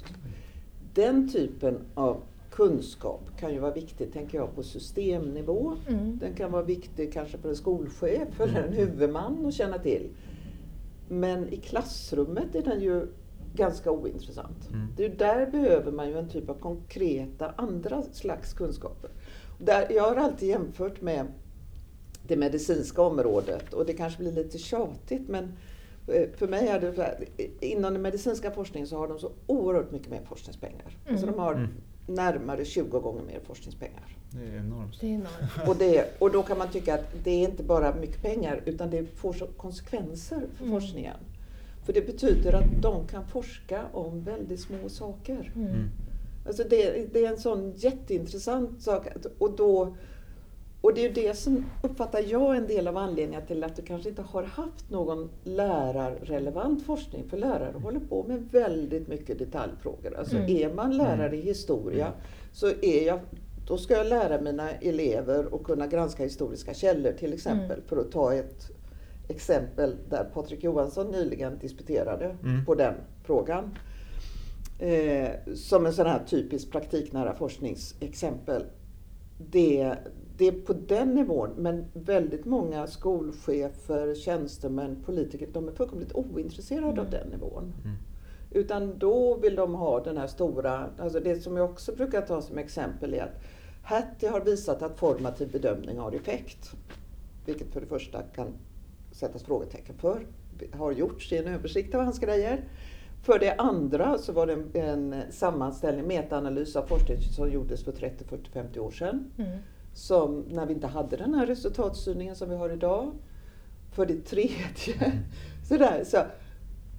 [0.93, 2.21] Den typen av
[2.51, 5.75] kunskap kan ju vara viktig, tänker jag, på systemnivå.
[5.87, 6.17] Mm.
[6.17, 8.77] Den kan vara viktig kanske för en skolchef eller en mm.
[8.77, 10.09] huvudman att känna till.
[11.09, 13.07] Men i klassrummet är den ju
[13.55, 14.69] ganska ointressant.
[14.69, 14.87] Mm.
[14.97, 19.09] Det är där behöver man ju en typ av konkreta andra slags kunskaper.
[19.59, 21.25] Där, jag har alltid jämfört med
[22.27, 25.53] det medicinska området och det kanske blir lite tjatigt men
[26.07, 27.25] eh, för mig är det så här,
[27.59, 30.97] inom den medicinska forskningen så har de så oerhört mycket mer forskningspengar.
[31.03, 31.13] Mm.
[31.13, 31.69] Alltså de har mm.
[32.05, 34.17] Närmare 20 gånger mer forskningspengar.
[34.31, 35.01] Det är enormt.
[35.01, 35.67] Det är enormt.
[35.67, 38.89] Och, det, och då kan man tycka att det är inte bara mycket pengar utan
[38.89, 40.79] det får så konsekvenser för mm.
[40.79, 41.17] forskningen.
[41.85, 45.51] För det betyder att de kan forska om väldigt små saker.
[45.55, 45.67] Mm.
[45.67, 45.89] mm.
[46.47, 49.07] Alltså det, det, är en sån jätteintressant sak.
[49.37, 49.95] Och, då,
[50.81, 54.09] och det är det som uppfattar jag en del av anledningen till att du kanske
[54.09, 57.29] inte har haft någon lärarrelevant forskning.
[57.29, 60.17] För lärare håller på med väldigt mycket detaljfrågor.
[60.17, 60.49] Alltså mm.
[60.49, 61.47] är man lärare i mm.
[61.47, 62.19] historia mm.
[62.53, 63.19] så är jag
[63.67, 67.87] då ska jag lära mina elever att kunna granska historiska källor till exempel, mm.
[67.87, 68.71] för att ta ett
[69.27, 72.65] exempel där Patrik Johansson nyligen disputerade mm.
[72.65, 73.77] på den frågan.
[74.79, 78.63] Eh, som en sån här typisk praktiknära forskningsexempel.
[79.37, 79.95] Det,
[80.41, 86.87] det är på den nivån, men väldigt många skolchefer, tjänstemän, politiker, de är fullkomligt ointresserade
[86.87, 86.99] mm.
[86.99, 87.73] av den nivån.
[87.83, 87.97] Mm.
[88.51, 92.41] Utan då vill de ha den här stora, alltså det som jag också brukar ta
[92.41, 93.43] som exempel är att
[93.83, 96.71] Hattie har visat att formativ bedömning har effekt.
[97.45, 98.47] Vilket för det första kan
[99.11, 100.25] sättas frågetecken för.
[100.73, 102.63] Har gjorts i en översikt av hans grejer.
[103.23, 107.91] För det andra så var det en, en sammanställning, metaanalys av forskning som gjordes för
[107.91, 109.31] 30, 40, 50 år sedan.
[109.37, 109.57] Mm.
[109.93, 113.11] Som när vi inte hade den här resultatstyrningen som vi har idag.
[113.91, 114.55] För det tredje,
[114.99, 115.17] mm.
[115.69, 116.17] sådär, så,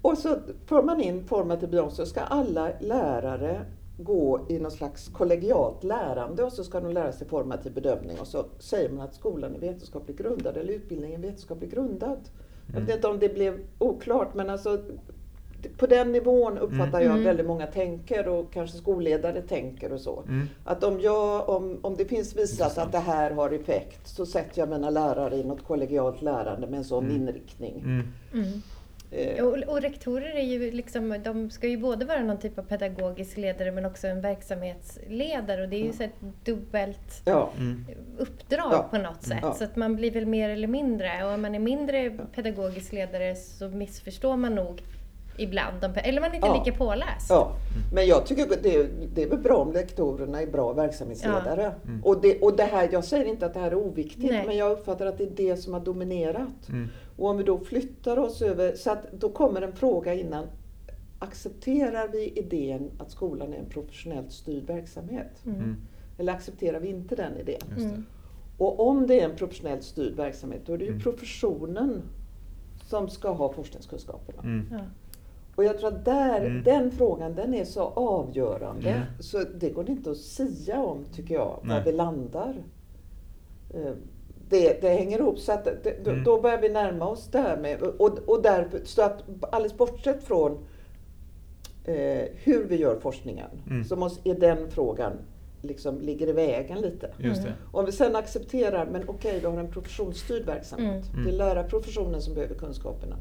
[0.02, 3.64] och så för man in formativ bedömning så ska alla lärare
[3.98, 8.26] gå i någon slags kollegialt lärande och så ska de lära sig formativ bedömning och
[8.26, 12.18] så säger man att skolan är vetenskapligt grundad eller utbildningen är vetenskapligt grundad.
[12.18, 12.80] Mm.
[12.80, 14.82] Jag vet inte om det blev oklart men alltså
[15.76, 17.02] på den nivån uppfattar mm.
[17.02, 17.24] jag mm.
[17.24, 20.22] väldigt många tänker och kanske skolledare tänker och så.
[20.28, 20.48] Mm.
[20.64, 24.58] Att om, jag, om, om det finns visat att det här har effekt så sätter
[24.58, 27.16] jag mina lärare i något kollegialt lärande med en sån mm.
[27.16, 27.78] inriktning.
[27.78, 28.12] Mm.
[28.32, 28.62] Mm.
[29.12, 29.44] Eh.
[29.44, 33.36] Och, och, rektorer är ju liksom, de ska ju både vara någon typ av pedagogisk
[33.36, 37.50] ledare men också en verksamhetsledare och det är ju så ett dubbelt ja.
[38.18, 38.88] uppdrag ja.
[38.90, 39.38] på något sätt.
[39.42, 39.54] Ja.
[39.54, 43.36] Så att man blir väl mer eller mindre och om man är mindre pedagogisk ledare
[43.36, 44.82] så missförstår man nog
[45.36, 45.84] ibland.
[45.96, 46.64] Eller man är inte ja.
[46.64, 47.26] lika påläst.
[47.28, 47.56] Ja.
[47.92, 51.62] Men jag tycker det, det är väl bra om lektorerna är bra verksamhetsledare.
[51.62, 51.88] Ja.
[51.88, 52.04] Mm.
[52.04, 54.46] Och, det, och det här, jag säger inte att det här är oviktigt, Nej.
[54.46, 56.68] men jag uppfattar att det är det som har dominerat.
[56.68, 56.88] Mm.
[57.16, 60.46] Och om vi då flyttar oss över, så att då kommer en fråga innan.
[61.18, 65.44] Accepterar vi idén att skolan är en professionellt styrd verksamhet?
[65.44, 65.56] Mm.
[65.56, 65.76] mm.
[66.18, 67.60] Eller accepterar vi inte den idén?
[67.78, 68.04] Mm.
[68.58, 71.02] Och om det är en professionellt styrd verksamhet, då är det ju mm.
[71.02, 72.02] professionen
[72.86, 74.64] som ska ha forskningskunskaperna.
[74.70, 74.78] Ja.
[75.56, 76.62] Och jag tror att där, mm.
[76.62, 79.02] den frågan den är så avgörande mm.
[79.20, 81.78] så det går inte att sia om, tycker jag, Nej.
[81.78, 82.62] var vi landar.
[83.74, 83.92] Eh,
[84.48, 86.24] det, det hänger ihop, så att det, mm.
[86.24, 87.82] då börjar vi närma oss det här med...
[87.82, 90.52] Och, och därför, så att alldeles bortsett från
[91.84, 93.84] eh, hur vi gör forskningen, mm.
[93.84, 95.12] så måste, är den frågan
[95.62, 97.10] liksom ligger i vägen lite.
[97.72, 101.04] Om vi sen accepterar, men okej, okay, vi har en professionsstyrd verksamhet.
[101.12, 101.24] Mm.
[101.24, 103.16] Det är lärarprofessionen som behöver kunskaperna.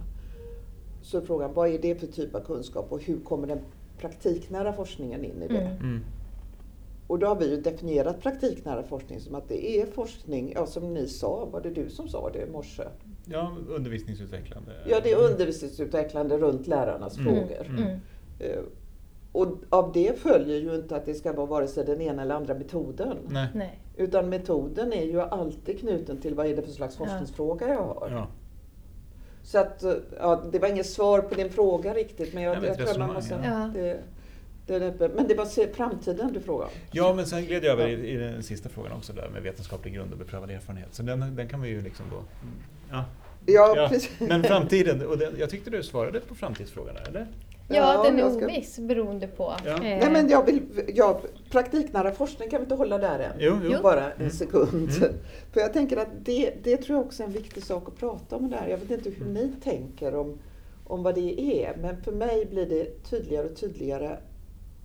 [1.11, 3.59] Så är frågan, vad är det för typ av kunskap och hur kommer den
[3.97, 5.57] praktiknära forskningen in i det?
[5.57, 5.77] Mm.
[5.77, 6.01] mm.
[7.07, 10.93] Och då har vi ju definierat praktiknära forskning som att det är forskning, ja som
[10.93, 12.83] ni sa, var det du som sa det i morse?
[13.25, 14.71] Ja, undervisningsutvecklande.
[14.87, 17.33] Ja, det är undervisningsutvecklande runt lärarnas mm.
[17.33, 17.65] frågor.
[17.65, 17.89] Mm.
[17.89, 18.63] Uh,
[19.31, 22.35] och av det följer ju inte att det ska vara vare sig den ena eller
[22.35, 23.17] andra metoden.
[23.53, 23.79] Nej.
[23.97, 28.09] Utan metoden är ju alltid knuten till vad är det för slags forskningsfråga jag har.
[28.11, 28.27] Ja.
[29.43, 29.83] Så att,
[30.19, 33.13] ja, det var inget svar på din fråga riktigt, men jag, jag, jag tror man
[33.13, 33.39] måste...
[33.43, 33.69] Ja.
[33.73, 38.09] Det, det, men det var framtiden du frågade Ja, men sen gled jag över i,
[38.09, 40.87] i, den sista frågan också där med vetenskaplig grund och beprövad erfarenhet.
[40.91, 42.23] Så den, den kan vi ju liksom då...
[42.91, 43.05] Ja.
[43.45, 44.19] Ja, Ja, precis.
[44.19, 47.27] men framtiden, och det, jag tyckte du svarade på framtidsfrågan där, eller?
[47.73, 49.53] Ja, Ja, den är ska- oviss beroende på.
[49.65, 49.71] Ja.
[49.71, 50.61] eh, Nej, men jag vill,
[50.95, 53.31] jag, praktiknära forskning kan vi inte hålla där än?
[53.39, 53.77] Jo, jo.
[53.83, 54.31] Bara en Mm.
[54.31, 54.89] sekund.
[55.01, 55.13] Mm.
[55.51, 58.35] För jag tänker att det, det tror jag också är en viktig sak att prata
[58.35, 58.67] om där.
[58.67, 60.37] Jag vet inte hur ni tänker om,
[60.87, 64.17] om vad det är, men för mig blir det tydligare och tydligare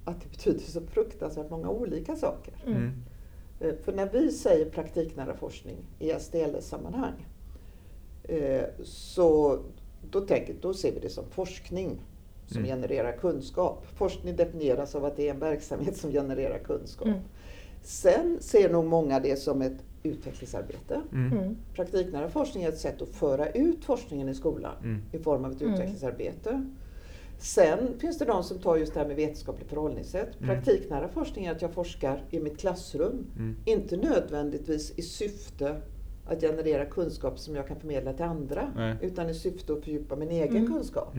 [0.05, 2.55] att det betyder så fruktansvärt många olika saker.
[2.67, 2.91] Mm.
[3.61, 7.27] Eh, För när vi säger praktiknära forskning i SDLS-sammanhang
[8.25, 9.59] eh, så
[10.11, 12.01] då, tänker, då ser vi det som forskning
[12.47, 12.69] som Mm.
[12.69, 13.87] genererar kunskap.
[13.95, 17.07] Forskning definieras av att det är en verksamhet som genererar kunskap.
[17.09, 17.19] Mm.
[17.83, 21.01] Sen ser nog många det som ett utvecklingsarbete.
[21.13, 21.39] Mm.
[21.39, 21.57] Mm.
[21.75, 25.03] Praktiknära forskning är ett sätt att föra ut forskningen i skolan Mm.
[25.13, 25.73] i form av ett Mm.
[25.75, 26.65] utvecklingsarbete.
[27.39, 30.41] Sen finns det de som tar just det här med vetenskapligt förhållningssätt.
[30.41, 30.49] Mm.
[30.55, 33.27] Praktiknära forskning är att jag forskar i mitt klassrum.
[33.37, 33.57] Mm.
[33.65, 35.81] Inte nödvändigtvis i syfte
[36.27, 38.73] att generera kunskap som jag kan förmedla till andra.
[38.77, 38.97] Nej.
[39.03, 40.73] Utan i syfte att fördjupa min egen Mm.
[40.73, 41.15] kunskap.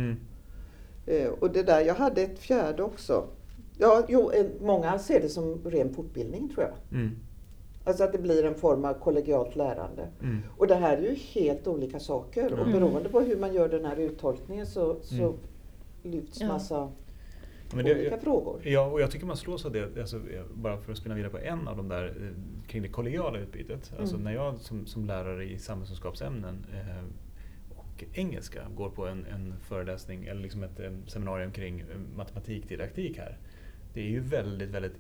[1.08, 3.28] Eh, och det där, jag hade ett fjärde också.
[3.78, 7.00] Ja, jo, eh, många ser det som ren fortbildning tror jag.
[7.00, 7.16] Mm.
[7.84, 10.08] Alltså att det blir en form av kollegialt lärande.
[10.24, 10.38] Mm.
[10.58, 12.72] Och det här är ju helt olika saker och Mm.
[12.80, 15.34] beroende på hur man gör den här uttolkningen så, så Mm.
[16.04, 16.48] lyfts Ja.
[16.48, 16.90] massa
[17.76, 18.60] Men det, olika frågor.
[18.64, 20.22] Ja, och jag tycker man slås av det, alltså,
[20.54, 23.92] bara för att spinna vidare på en av de där eh, kring det kollegiala utbytet.
[24.00, 24.24] Alltså Mm.
[24.24, 27.04] när jag som, som lärare i samhällskunskapsämnen eh,
[28.02, 33.38] och engelska går på en, en föreläsning eller liksom ett seminarium kring eh, matematikdidaktik här.
[33.94, 34.94] Det är ju väldigt, väldigt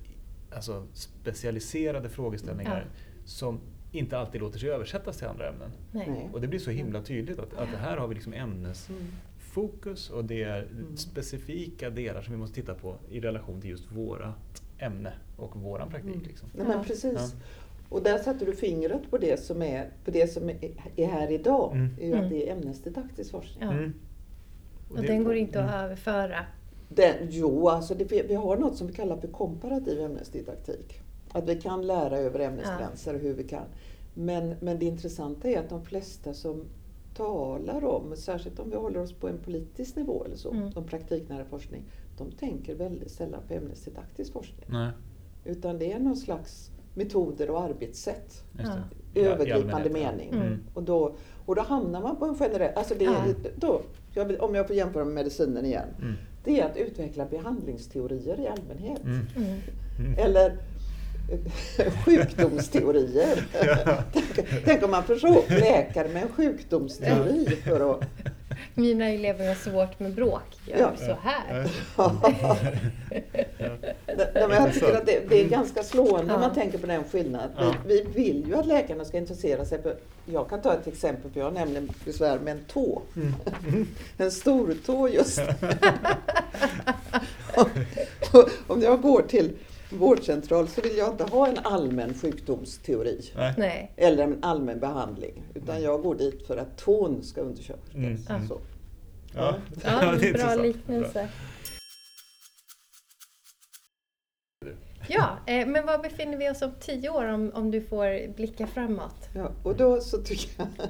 [0.51, 2.85] alltså, specialiserade frågeställningar
[3.25, 3.59] som
[3.91, 5.71] inte alltid låter sig översättas till andra ämnen.
[5.91, 6.29] Nej.
[6.33, 10.43] Och det blir så himla tydligt att, att här har vi liksom ämnesfokus och det
[10.43, 10.97] är Mm.
[10.97, 14.33] specifika delar som vi måste titta på i relation till just våra
[14.77, 16.15] ämne och våran praktik.
[16.15, 16.27] Mm.
[16.27, 16.49] Liksom.
[16.53, 16.83] Nej, men Ja.
[16.83, 17.13] precis.
[17.13, 17.29] Ja.
[17.89, 20.57] Och där sätter du fingret på det som är, på det som är,
[20.95, 21.71] är här idag.
[21.75, 21.95] Mm.
[22.01, 22.23] är Mm.
[22.23, 23.63] att det är ämnesdidaktisk forskning.
[23.63, 23.71] Ja.
[23.73, 23.93] Mm.
[24.89, 25.85] Och det- den går inte att mm.
[25.85, 26.45] överföra.
[26.89, 30.99] Den, jo, alltså det, vi har något som vi kallar för komparativ ämnesdidaktik.
[31.31, 33.65] Att vi kan lära över ämnesgränser och hur vi kan.
[34.13, 36.63] Men, men det intressanta är att de flesta som
[37.15, 40.71] talar om, särskilt om vi håller oss på en politisk nivå eller så, Mm.
[40.75, 41.83] om praktiknära forskning,
[42.17, 44.65] de tänker väldigt sällan på ämnesdidaktisk forskning.
[44.69, 44.91] Nej,
[45.45, 48.43] Utan det är någon slags metoder och arbetssätt
[49.13, 50.29] i övergripande mening.
[50.29, 50.59] Mm.
[50.73, 52.71] Och, då, och då hamnar man på en generell...
[52.75, 53.25] Alltså det, Ja.
[53.55, 53.81] då,
[54.13, 55.87] jag om jag får jämföra med medicinen igen.
[56.01, 56.13] Mm.
[56.43, 59.03] Det är att utveckla behandlingsteorier i allmänhet.
[59.03, 59.27] Mm.
[59.35, 59.59] Mm.
[59.99, 60.13] Mm.
[60.17, 60.57] Eller
[61.77, 63.47] eh, sjukdomsteorier.
[64.13, 68.03] tänk, tänk om man försåg läkare med en sjukdomsteori för att...
[68.73, 70.41] Mina elever har svårt med bråk.
[70.65, 70.91] Gör Ja.
[70.97, 71.69] så här.
[74.07, 76.39] Nej, men jag tycker att det, det är ganska slående Ja.
[76.39, 77.49] man tänker på den skillnaden.
[77.57, 77.75] Ja.
[77.87, 81.31] Vi, vi vill ju att läkarna ska intressera sig för, jag kan ta ett exempel
[81.31, 83.01] för jag har nämligen besvär med en tå.
[83.15, 83.33] Mm.
[84.17, 85.39] En stor tå just.
[88.67, 89.51] Om jag går till
[89.91, 93.21] vårdcentral så vill jag inte ha en allmän sjukdomsteori.
[93.57, 93.91] Nej.
[93.95, 95.43] Eller en allmän behandling.
[95.53, 97.95] Utan jag går dit för att tån ska undersökas.
[97.95, 98.17] Mm.
[98.29, 98.41] Ja.
[98.47, 98.61] Så.
[99.35, 99.55] Ja.
[99.83, 101.29] Ja, det är bra liknelse.
[105.09, 108.67] Ja, eh, men var befinner vi oss om tio år om, om du får blicka
[108.67, 109.29] framåt?
[109.35, 110.67] Ja, och då så tycker jag...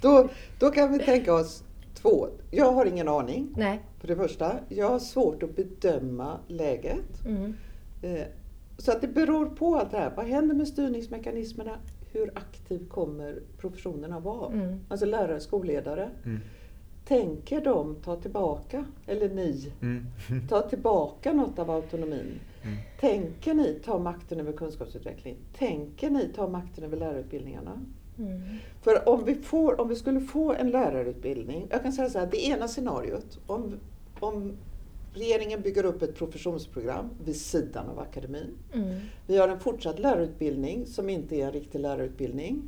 [0.00, 0.28] Då,
[0.58, 1.62] då kan vi tänka oss
[1.94, 2.28] två.
[2.50, 3.54] Jag har ingen aning.
[3.56, 3.80] Nej.
[4.00, 7.26] För det första, jag har svårt att bedöma läget.
[7.26, 7.54] Mm.
[8.02, 8.26] Eh,
[8.80, 10.12] Så att det beror på allt det här.
[10.16, 11.76] Vad händer med styrningsmekanismerna?
[12.12, 14.52] Hur aktiv kommer professionerna vara?
[14.52, 14.80] Mm.
[14.88, 16.10] Alltså lärare, skolledare.
[16.24, 16.40] Mm.
[17.04, 20.06] Tänker de ta tillbaka, eller ni, Mm.
[20.48, 22.40] ta tillbaka något av autonomin?
[22.62, 22.76] Mm.
[23.00, 25.36] Tänker ni ta makten över kunskapsutveckling?
[25.58, 27.72] Tänker ni ta makten över lärarutbildningarna?
[28.18, 28.40] Mm.
[28.82, 32.28] För om vi, får, om vi skulle få en lärarutbildning, jag kan säga så här,
[32.30, 33.74] det ena scenariot, om,
[34.20, 34.52] om
[35.14, 38.54] regeringen bygger upp ett professionsprogram vid sidan av akademin.
[38.74, 38.96] Mm.
[39.26, 42.62] Vi har en fortsatt lärarutbildning som inte är en riktig lärarutbildning.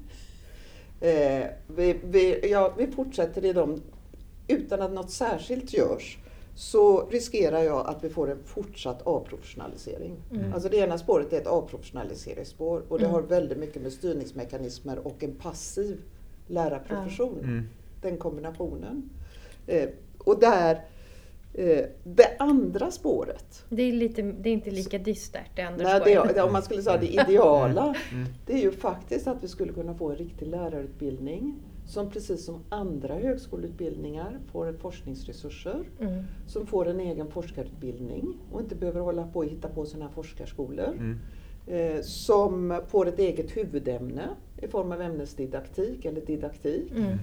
[1.00, 3.83] Eh, vi, vi, ja, vi fortsätter i dem
[4.48, 6.18] utan att något särskilt görs
[6.55, 10.16] så riskerar jag att vi får en fortsatt avprofessionalisering.
[10.33, 10.53] Mm.
[10.53, 13.14] Alltså det ena spåret är ett avprofessionaliseringsspår och det Mm.
[13.14, 16.00] har väldigt mycket med styrningsmekanismer och en passiv
[16.46, 17.38] lärarprofession.
[17.42, 17.68] Mm.
[18.03, 19.11] Den kombinationen.
[19.66, 20.81] Eh, och där, eh,
[22.04, 26.34] det andra spåret Det, är lite, det är inte lika dystert det andra Nej, spåret.
[26.34, 28.26] det, om man skulle säga det ideala, Mm.
[28.46, 31.54] det är ju faktiskt att vi skulle kunna få en riktig lärarutbildning
[31.86, 36.24] som precis som andra högskoleutbildningar får en forskningsresurser, Mm.
[36.46, 40.12] som får en egen forskarutbildning och inte behöver hålla på och hitta på sådana här
[40.14, 40.88] forskarskolor.
[40.98, 41.18] Mm.
[41.66, 44.28] Eh, som får ett eget huvudämne
[44.62, 46.90] i form av ämnesdidaktik eller didaktik.
[46.96, 47.18] Mm.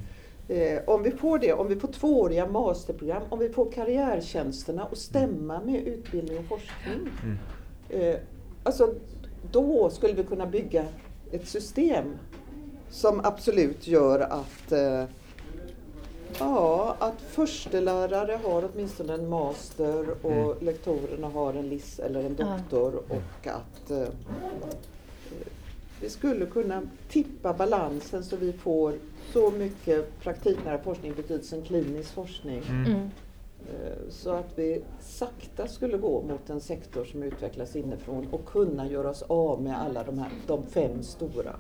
[0.50, 4.98] Eh, om vi får det, om vi får tvååriga masterprogram, om vi får karriärtjänsterna att
[4.98, 7.10] stämma med utbildning och forskning.
[7.24, 7.38] Mm.
[7.90, 8.20] Eh,
[8.64, 8.94] alltså,
[9.52, 10.86] då skulle vi kunna bygga
[11.32, 12.06] ett system
[12.90, 15.04] som absolut gör att eh,
[16.40, 20.58] Ja, att förstelärare har åtminstone en master och Mm.
[20.62, 24.08] lektorerna har en LIS eller en doktor och att eh,
[26.02, 28.94] vi skulle kunna tippa balansen så vi får
[29.34, 32.86] så mycket praktiknära forskning i betydelsen klinisk forskning Mm.
[32.86, 33.02] Mm.
[33.70, 38.88] eh, så att vi sakta skulle gå mot en sektor som utvecklas inifrån och kunna
[38.88, 41.56] göra oss av med alla de här de fem stora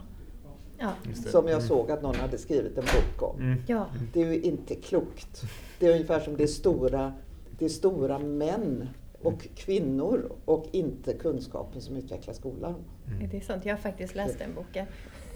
[0.79, 0.91] Ja.
[1.31, 1.67] Som jag Mm.
[1.67, 3.39] såg att någon hade skrivit en bok om.
[3.41, 3.61] Mm.
[3.67, 3.85] ja.
[4.13, 5.41] Det är ju inte klokt.
[5.79, 7.13] Det är ungefär som det stora,
[7.59, 8.87] det stora män
[9.21, 12.75] och kvinnor och inte kunskapen som utvecklar skolan.
[13.31, 14.85] Det är sant, jag har faktiskt läst den boken.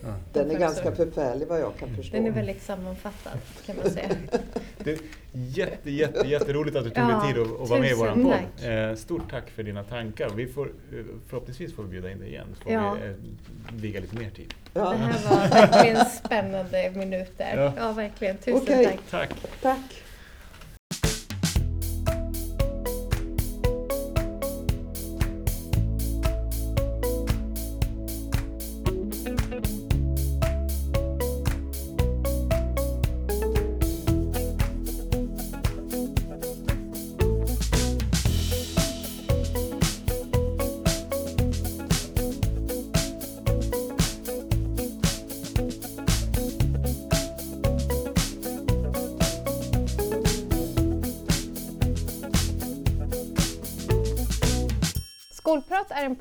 [0.03, 0.13] Ja.
[0.33, 2.17] Den är ganska förfärlig vad jag kan förstå.
[2.17, 4.09] Den är väldigt sammanfattad kan man säga.
[4.83, 4.99] Det är
[5.33, 8.07] jätte, jätte, jätteroligt att du tog Ja, dig tid att, att vara med i vår
[8.23, 8.33] podd.
[8.57, 8.65] tack.
[8.65, 10.29] Eh, stort tack för dina tankar.
[10.35, 12.97] Vi får, eh, förhoppningsvis får vi bjuda in dig igen så får Ja.
[13.01, 13.15] vi eh,
[13.73, 14.53] viga lite mer tid.
[14.73, 17.53] Ja, Det här var verkligen spännande minuter.
[17.57, 17.73] Ja.
[17.77, 18.37] Ja, verkligen.
[18.37, 18.85] Tusen Okej.
[18.85, 19.29] tack.
[19.29, 19.61] Tack!
[19.61, 20.03] tack.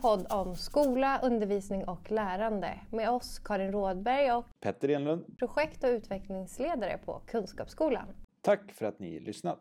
[0.00, 5.88] Podd om skola, undervisning och lärande med oss Karin Rådberg och Petter Enlund, projekt och
[5.90, 8.06] utvecklingsledare på Kunskapsskolan.
[8.40, 9.58] tack för att ni lyssnat.